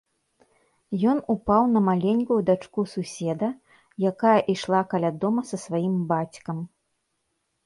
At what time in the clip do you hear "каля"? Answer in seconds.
4.95-5.11